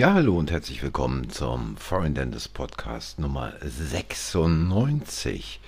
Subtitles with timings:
[0.00, 5.60] Ja, hallo und herzlich willkommen zum Foreign Dentist Podcast Nummer 96.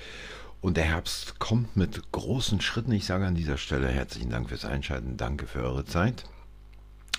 [0.62, 2.92] Und der Herbst kommt mit großen Schritten.
[2.92, 5.18] Ich sage an dieser Stelle herzlichen Dank fürs Einschalten.
[5.18, 6.24] Danke für eure Zeit.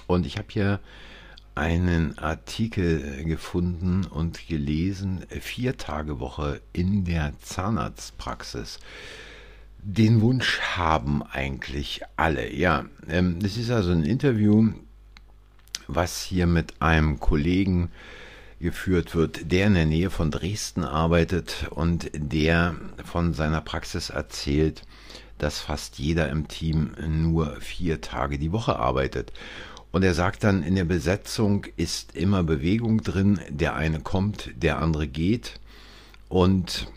[0.07, 0.79] Und ich habe hier
[1.54, 8.79] einen Artikel gefunden und gelesen, vier Tage Woche in der Zahnarztpraxis.
[9.78, 12.51] Den Wunsch haben eigentlich alle.
[12.51, 14.73] Ja, ähm, das ist also ein Interview,
[15.87, 17.92] was hier mit einem Kollegen
[18.60, 24.83] geführt wird, der in der Nähe von Dresden arbeitet und der von seiner Praxis erzählt,
[25.37, 29.33] dass fast jeder im Team nur vier Tage die Woche arbeitet.
[29.92, 34.80] Und er sagt dann, in der Besetzung ist immer Bewegung drin, der eine kommt, der
[34.80, 35.59] andere geht.
[36.30, 36.88] Und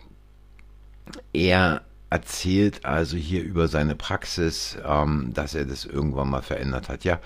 [1.35, 7.05] er erzählt also hier über seine Praxis, ähm, dass er das irgendwann mal verändert hat.
[7.05, 7.21] Ja,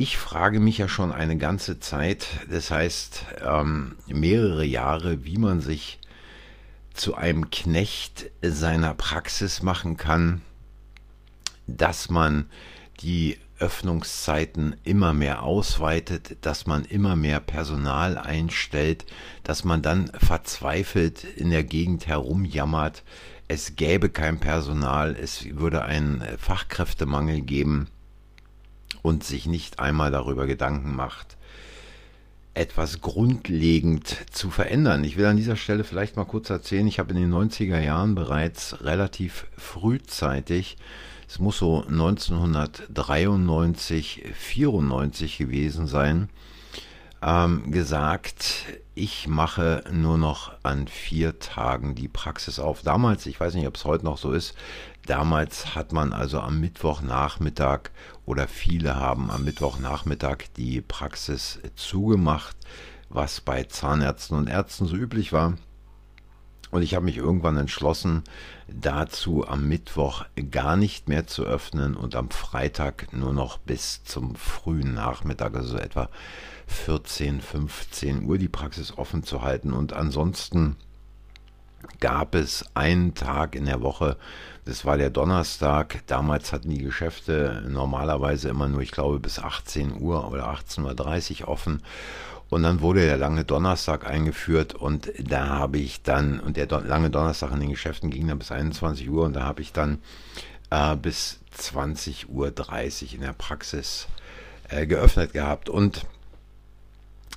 [0.00, 5.60] ich frage mich ja schon eine ganze Zeit, das heißt ähm, mehrere Jahre, wie man
[5.60, 5.98] sich
[6.94, 10.40] zu einem Knecht seiner Praxis machen kann,
[11.66, 12.48] dass man
[13.00, 19.04] die Öffnungszeiten immer mehr ausweitet, dass man immer mehr Personal einstellt,
[19.42, 23.02] dass man dann verzweifelt in der Gegend herumjammert,
[23.48, 27.88] es gäbe kein Personal, es würde einen Fachkräftemangel geben
[29.02, 31.38] und sich nicht einmal darüber Gedanken macht,
[32.54, 35.04] etwas grundlegend zu verändern.
[35.04, 38.14] Ich will an dieser Stelle vielleicht mal kurz erzählen, ich habe in den 90er Jahren
[38.14, 40.76] bereits relativ frühzeitig,
[41.28, 46.28] es muss so 1993, 94 gewesen sein,
[47.22, 52.82] ähm, gesagt, ich mache nur noch an vier Tagen die Praxis auf.
[52.82, 54.54] Damals, ich weiß nicht, ob es heute noch so ist,
[55.06, 57.90] damals hat man also am Mittwochnachmittag
[58.24, 62.56] oder viele haben am Mittwochnachmittag die Praxis zugemacht,
[63.08, 65.54] was bei Zahnärzten und Ärzten so üblich war.
[66.70, 68.24] Und ich habe mich irgendwann entschlossen,
[68.68, 74.36] dazu am Mittwoch gar nicht mehr zu öffnen und am Freitag nur noch bis zum
[74.36, 76.10] frühen Nachmittag, also etwa
[76.66, 79.72] 14, 15 Uhr die Praxis offen zu halten.
[79.72, 80.76] Und ansonsten
[82.00, 84.16] gab es einen Tag in der Woche,
[84.64, 86.02] das war der Donnerstag.
[86.06, 91.48] Damals hatten die Geschäfte normalerweise immer nur, ich glaube, bis 18 Uhr oder 18.30 Uhr
[91.48, 91.82] offen.
[92.50, 97.10] Und dann wurde der lange Donnerstag eingeführt und da habe ich dann, und der lange
[97.10, 99.98] Donnerstag in den Geschäften ging dann bis 21 Uhr und da habe ich dann
[100.70, 104.06] äh, bis 20.30 Uhr in der Praxis
[104.68, 105.68] äh, geöffnet gehabt.
[105.68, 106.06] Und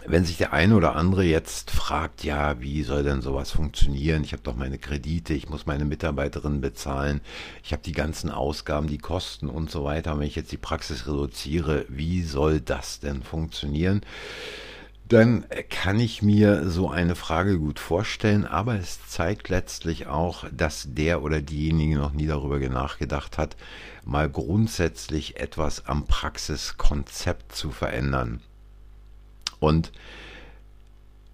[0.06, 4.24] wenn sich der eine oder andere jetzt fragt, ja, wie soll denn sowas funktionieren?
[4.24, 7.22] Ich habe doch meine Kredite, ich muss meine Mitarbeiterin bezahlen,
[7.64, 10.18] ich habe die ganzen Ausgaben, die Kosten und so weiter.
[10.18, 14.02] Wenn ich jetzt die Praxis reduziere, wie soll das denn funktionieren?
[15.12, 20.88] Dann kann ich mir so eine Frage gut vorstellen, aber es zeigt letztlich auch, dass
[20.88, 23.58] der oder diejenige noch nie darüber nachgedacht hat,
[24.06, 28.40] mal grundsätzlich etwas am Praxiskonzept zu verändern.
[29.60, 29.92] Und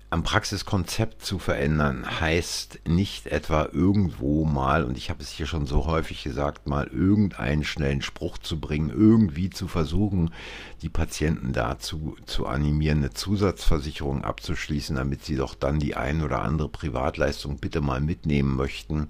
[0.09, 5.65] am Praxiskonzept zu verändern heißt nicht etwa irgendwo mal, und ich habe es hier schon
[5.65, 10.33] so häufig gesagt, mal irgendeinen schnellen Spruch zu bringen, irgendwie zu versuchen,
[10.81, 16.41] die Patienten dazu zu animieren, eine Zusatzversicherung abzuschließen, damit sie doch dann die ein oder
[16.41, 19.09] andere Privatleistung bitte mal mitnehmen möchten,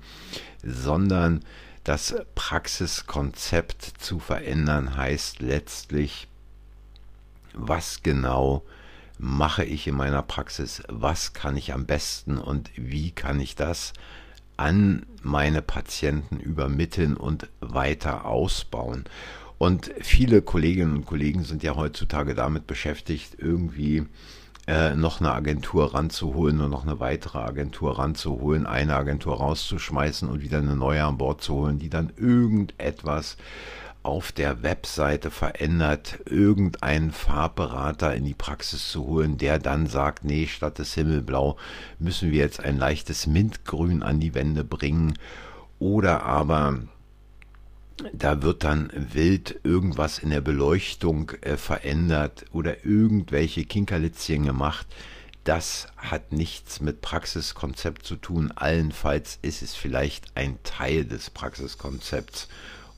[0.63, 1.43] sondern
[1.83, 6.27] das Praxiskonzept zu verändern heißt letztlich,
[7.53, 8.63] was genau
[9.17, 13.93] mache ich in meiner Praxis, was kann ich am besten und wie kann ich das
[14.57, 19.05] an meine Patienten übermitteln und weiter ausbauen.
[19.57, 24.05] Und viele Kolleginnen und Kollegen sind ja heutzutage damit beschäftigt, irgendwie
[24.67, 30.41] äh, noch eine Agentur ranzuholen und noch eine weitere Agentur ranzuholen, eine Agentur rauszuschmeißen und
[30.41, 33.37] wieder eine neue an Bord zu holen, die dann irgendetwas
[34.07, 40.47] auf der Webseite verändert, irgendeinen Farbberater in die Praxis zu holen, der dann sagt, nee,
[40.47, 41.57] statt des Himmelblau
[41.99, 45.19] müssen wir jetzt ein leichtes Mintgrün an die Wände bringen.
[45.77, 46.79] Oder aber
[48.13, 54.87] da wird dann wild irgendwas in der Beleuchtung äh, verändert oder irgendwelche Kinkerlitzchen gemacht.
[55.43, 58.53] Das hat nichts mit Praxiskonzept zu tun.
[58.55, 62.47] Allenfalls ist es vielleicht ein Teil des Praxiskonzepts.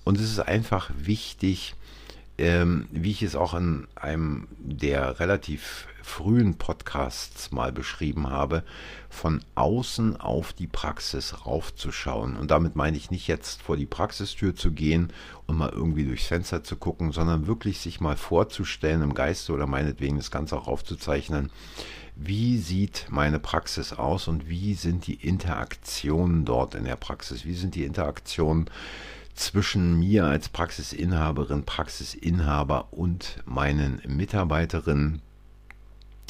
[0.10, 1.76] Und es ist einfach wichtig,
[2.40, 8.64] ähm, wie ich es auch in einem der relativ frühen Podcasts mal beschrieben habe,
[9.12, 12.38] von außen auf die Praxis raufzuschauen.
[12.38, 15.14] Und damit meine ich nicht jetzt vor die Praxistür zu gehen
[15.46, 19.68] und mal irgendwie durchs Fenster zu gucken, sondern wirklich sich mal vorzustellen im Geiste oder
[19.68, 21.52] meinetwegen das Ganze auch aufzuzeichnen.
[22.16, 27.46] Wie sieht meine Praxis aus und wie sind die Interaktionen dort in der Praxis?
[27.46, 28.72] Wie sind die Interaktionen
[29.40, 35.22] zwischen mir als Praxisinhaberin, Praxisinhaber und meinen Mitarbeiterinnen?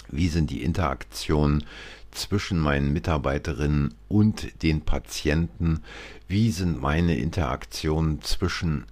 [0.10, 1.64] Wie sind die Interaktionen
[2.12, 5.82] zwischen meinen Mitarbeiterinnen und den Patienten?
[6.28, 8.86] Wie sind meine Interaktionen zwischen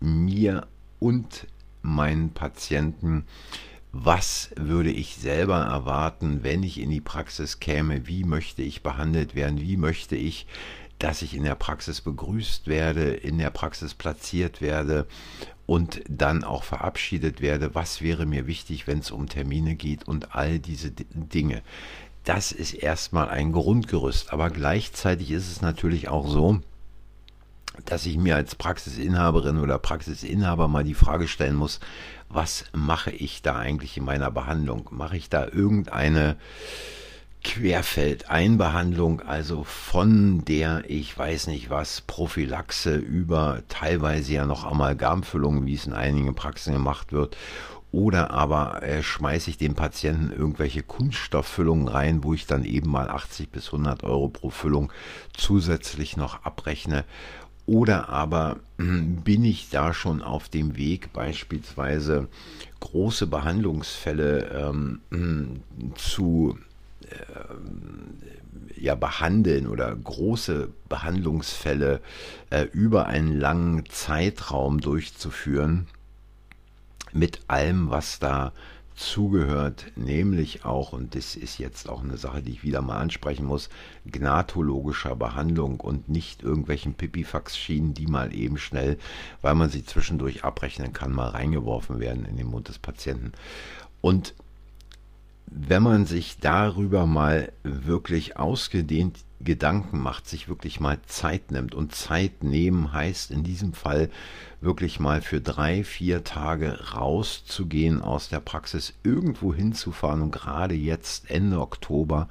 [0.00, 0.66] mir
[0.98, 1.46] und
[1.80, 3.24] meinen Patienten?
[3.92, 8.08] Was würde ich selber erwarten, wenn ich in die Praxis käme?
[8.08, 9.60] Wie möchte ich behandelt werden?
[9.60, 10.46] Wie möchte ich,
[10.98, 15.06] dass ich in der Praxis begrüßt werde, in der Praxis platziert werde
[15.66, 17.74] und dann auch verabschiedet werde?
[17.74, 21.62] Was wäre mir wichtig, wenn es um Termine geht und all diese Dinge?
[22.24, 26.60] Das ist erstmal ein Grundgerüst, aber gleichzeitig ist es natürlich auch so,
[27.84, 31.80] dass ich mir als Praxisinhaberin oder Praxisinhaber mal die Frage stellen muss,
[32.28, 34.88] was mache ich da eigentlich in meiner Behandlung?
[34.90, 36.36] Mache ich da irgendeine
[37.48, 45.72] Querfeldeinbehandlung, also von der, ich weiß nicht was, Prophylaxe über teilweise ja noch Amalgamfüllung, wie
[45.72, 47.38] es in einigen Praxen gemacht wird,
[47.90, 53.08] oder aber äh, schmeiße ich dem Patienten irgendwelche Kunststofffüllungen rein, wo ich dann eben mal
[53.08, 54.92] 80 bis 100 Euro pro Füllung
[55.32, 57.04] zusätzlich noch abrechne.
[57.64, 62.28] Oder aber bin ich da schon auf dem Weg, beispielsweise
[62.80, 65.62] große Behandlungsfälle ähm, hm,
[65.94, 66.58] zu
[68.76, 72.00] ja, behandeln oder große Behandlungsfälle
[72.50, 75.86] äh, über einen langen Zeitraum durchzuführen,
[77.12, 78.52] mit allem, was da
[78.94, 83.46] zugehört, nämlich auch, und das ist jetzt auch eine Sache, die ich wieder mal ansprechen
[83.46, 83.68] muss,
[84.06, 88.98] gnatologischer Behandlung und nicht irgendwelchen Pipifax-Schienen, die mal eben schnell,
[89.40, 93.32] weil man sie zwischendurch abrechnen kann, mal reingeworfen werden in den Mund des Patienten.
[94.00, 94.34] Und
[95.50, 101.74] wenn man sich darüber mal wirklich ausgedehnt Gedanken macht, sich wirklich mal Zeit nimmt.
[101.74, 104.10] Und Zeit nehmen heißt in diesem Fall
[104.60, 110.22] wirklich mal für drei, vier Tage rauszugehen aus der Praxis, irgendwo hinzufahren.
[110.22, 112.28] Und gerade jetzt Ende Oktober,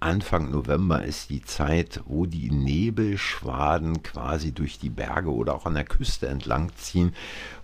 [0.00, 5.74] Anfang November ist die Zeit, wo die Nebelschwaden quasi durch die Berge oder auch an
[5.74, 7.14] der Küste entlang ziehen,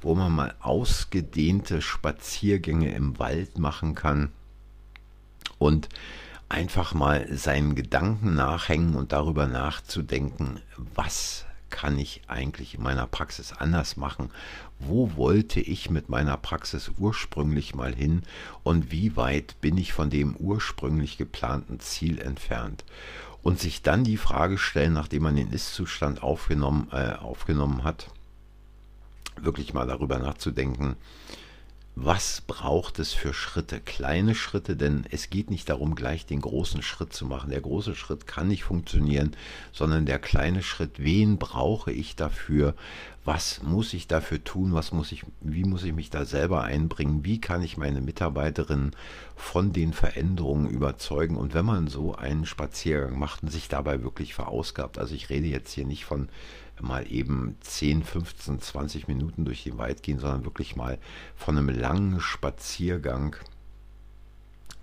[0.01, 4.31] wo man mal ausgedehnte Spaziergänge im Wald machen kann.
[5.65, 5.89] Und
[6.51, 10.61] einfach mal seinen Gedanken nachhängen und darüber nachzudenken,
[10.95, 14.29] was kann ich eigentlich in meiner Praxis anders machen?
[14.79, 18.25] Wo wollte ich mit meiner Praxis ursprünglich mal hin
[18.63, 22.85] und wie weit bin ich von dem ursprünglich geplanten Ziel entfernt?
[23.43, 28.11] Und sich dann die Frage stellen, nachdem man den Ist-Zustand aufgenommen, äh, aufgenommen hat,
[29.41, 30.97] wirklich mal darüber nachzudenken,
[31.97, 33.79] was braucht es für Schritte?
[33.79, 37.51] Kleine Schritte, denn es geht nicht darum, gleich den großen Schritt zu machen.
[37.51, 39.37] Der große Schritt kann nicht funktionieren,
[39.73, 42.75] sondern der kleine Schritt, wen brauche ich dafür?
[43.25, 44.75] Was muss ich dafür tun?
[44.75, 47.25] Was muss ich, wie muss ich mich da selber einbringen?
[47.25, 48.95] Wie kann ich meine Mitarbeiterinnen
[49.35, 51.37] von den Veränderungen überzeugen?
[51.37, 55.47] Und wenn man so einen Spaziergang macht und sich dabei wirklich verausgabt, also ich rede
[55.47, 56.29] jetzt hier nicht von
[56.81, 60.99] mal eben 10, 15, 20 Minuten durch den Wald gehen, sondern wirklich mal
[61.37, 63.37] von einem langen Spaziergang,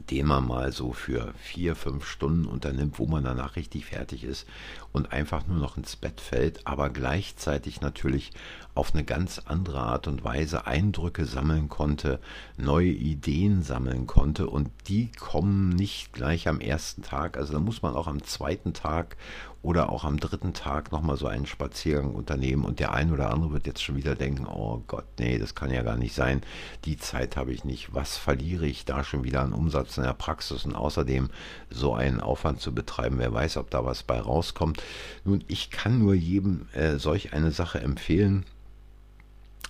[0.10, 4.48] den man mal so für vier, fünf Stunden unternimmt, wo man danach richtig fertig ist
[4.92, 8.32] und einfach nur noch ins Bett fällt, aber gleichzeitig natürlich
[8.74, 12.20] auf eine ganz andere Art und Weise Eindrücke sammeln konnte,
[12.58, 17.82] neue Ideen sammeln konnte und die kommen nicht gleich am ersten Tag, also da muss
[17.82, 19.18] man auch am zweiten Tag
[19.62, 23.52] oder auch am dritten Tag nochmal so einen Spaziergang unternehmen und der ein oder andere
[23.52, 26.42] wird jetzt schon wieder denken, oh Gott, nee, das kann ja gar nicht sein,
[26.86, 30.14] die Zeit habe ich nicht, was verliere ich da schon wieder an Umsatz in der
[30.14, 31.30] Praxis und außerdem
[31.70, 34.82] so einen Aufwand zu betreiben, wer weiß, ob da was bei rauskommt.
[35.24, 38.46] Nun, ich kann nur jedem äh, solch eine Sache empfehlen,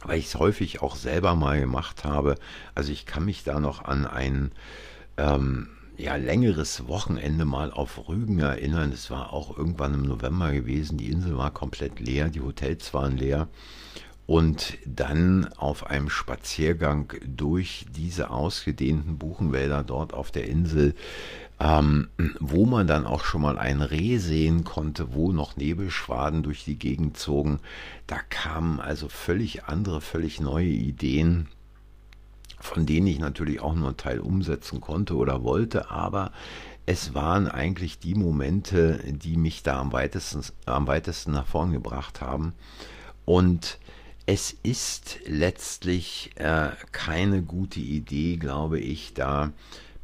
[0.04, 2.36] weil ich es häufig auch selber mal gemacht habe.
[2.76, 4.52] Also ich kann mich da noch an einen
[5.18, 8.92] ähm, ja, längeres Wochenende mal auf Rügen erinnern.
[8.92, 10.98] Es war auch irgendwann im November gewesen.
[10.98, 13.48] Die Insel war komplett leer, die Hotels waren leer.
[14.28, 20.96] Und dann auf einem Spaziergang durch diese ausgedehnten Buchenwälder dort auf der Insel,
[21.60, 22.10] ähm,
[22.40, 26.78] wo man dann auch schon mal ein Reh sehen konnte, wo noch Nebelschwaden durch die
[26.78, 27.60] Gegend zogen,
[28.08, 31.48] da kamen also völlig andere, völlig neue Ideen
[32.64, 36.32] von denen ich natürlich auch nur einen Teil umsetzen konnte oder wollte, aber
[36.86, 42.22] es waren eigentlich die Momente, die mich da am weitesten, am weitesten nach vorn gebracht
[42.22, 42.54] haben.
[43.26, 43.78] Und
[44.34, 49.52] es ist letztlich äh, keine gute Idee, glaube ich, da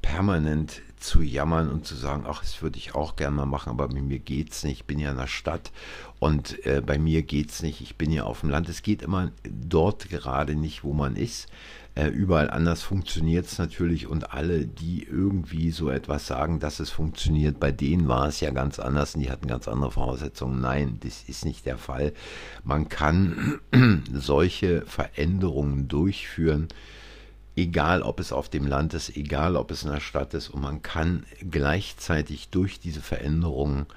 [0.08, 3.88] permanent zu jammern und zu sagen, ach, das würde ich auch gerne mal machen, aber
[3.88, 4.80] bei mir geht's nicht.
[4.80, 5.72] Ich bin ja in der Stadt
[6.20, 7.82] und äh, bei mir geht's nicht.
[7.82, 8.70] Ich bin ja auf dem Land.
[8.70, 11.48] Es geht immer dort gerade nicht, wo man ist.
[11.94, 16.90] Äh, überall anders funktioniert es natürlich und alle, die irgendwie so etwas sagen, dass es
[16.90, 20.62] funktioniert, bei denen war es ja ganz anders und die hatten ganz andere Voraussetzungen.
[20.62, 22.14] Nein, das ist nicht der Fall.
[22.64, 23.60] Man kann
[24.14, 26.70] solche Veränderungen durchführen,
[27.58, 30.50] egal ob es auf dem Land ist, egal ob es in der Stadt ist.
[30.50, 33.88] Und man kann gleichzeitig durch diese Veränderungen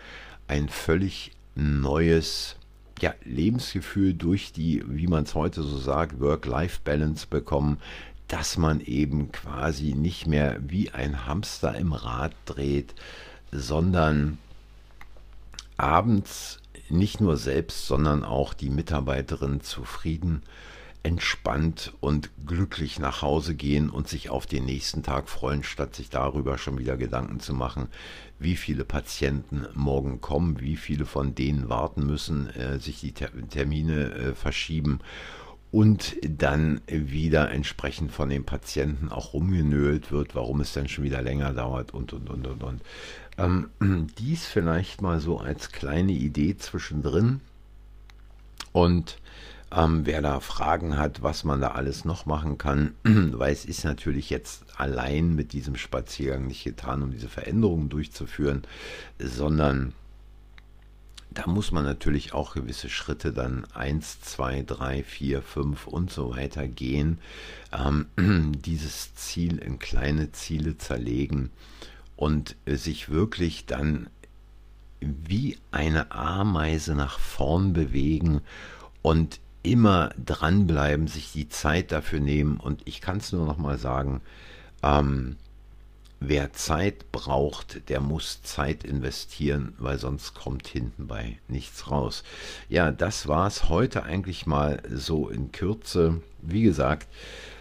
[0.49, 2.57] ein völlig neues
[3.01, 7.79] ja, Lebensgefühl durch die, wie man es heute so sagt, Work-Life-Balance bekommen,
[8.29, 12.95] dass man eben quasi nicht mehr wie ein Hamster im Rad dreht,
[13.53, 14.39] sondern
[15.77, 20.43] abends nicht nur selbst, sondern auch die Mitarbeiterin zufrieden
[21.03, 26.11] entspannt und glücklich nach Hause gehen und sich auf den nächsten Tag freuen, statt sich
[26.11, 27.89] darüber schon wieder Gedanken zu machen,
[28.39, 34.13] wie viele Patienten morgen kommen, wie viele von denen warten müssen, äh, sich die Termine
[34.13, 35.01] äh, verschieben
[35.73, 41.23] und dann wieder entsprechend von den Patienten auch rumgenölt wird, warum es dann schon wieder
[41.23, 42.83] länger dauert und und und und und.
[43.39, 43.71] Ähm,
[44.19, 47.41] dies vielleicht mal so als kleine Idee zwischendrin
[48.73, 49.19] und
[49.73, 53.85] ähm, wer da Fragen hat, was man da alles noch machen kann, weil es ist
[53.85, 58.63] natürlich jetzt allein mit diesem Spaziergang nicht getan, um diese Veränderungen durchzuführen,
[59.19, 59.93] sondern
[61.33, 66.35] da muss man natürlich auch gewisse Schritte dann eins, zwei, drei, vier, fünf und so
[66.35, 67.19] weiter gehen,
[67.73, 68.07] ähm,
[68.65, 71.51] dieses Ziel in kleine Ziele zerlegen
[72.17, 74.11] und sich wirklich dann
[75.01, 78.41] wie eine Ameise nach vorn bewegen
[79.03, 82.59] und immer dranbleiben, sich die Zeit dafür nehmen.
[82.59, 84.21] Und ich kann es nur noch mal sagen,
[84.83, 85.37] ähm,
[86.21, 92.23] wer Zeit braucht, der muss Zeit investieren, weil sonst kommt hinten bei nichts raus.
[92.69, 96.21] Ja, das war es heute eigentlich mal so in Kürze.
[96.43, 97.09] Wie gesagt,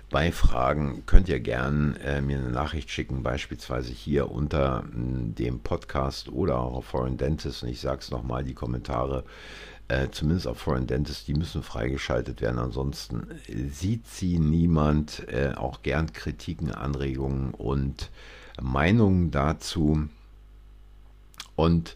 [0.09, 5.59] bei Fragen könnt ihr gern äh, mir eine Nachricht schicken, beispielsweise hier unter mh, dem
[5.59, 7.63] Podcast oder auch auf Foreign Dentist.
[7.63, 9.23] Und ich sage es nochmal, die Kommentare
[9.89, 12.59] äh, zumindest auf Foreign Dentist, die müssen freigeschaltet werden.
[12.59, 13.27] Ansonsten
[13.71, 15.27] sieht sie niemand.
[15.27, 18.11] Äh, auch gern Kritiken, Anregungen und
[18.61, 20.07] Meinungen dazu.
[21.55, 21.95] Und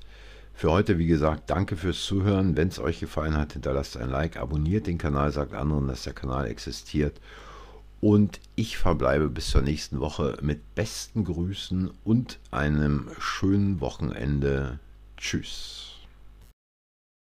[0.55, 2.57] für heute, wie gesagt, danke fürs Zuhören.
[2.57, 6.13] Wenn es euch gefallen hat, hinterlasst ein Like, abonniert den Kanal, sagt anderen, dass der
[6.13, 7.21] Kanal existiert.
[8.01, 14.79] Und ich verbleibe bis zur nächsten Woche mit besten Grüßen und einem schönen Wochenende.
[15.15, 15.92] Tschüss.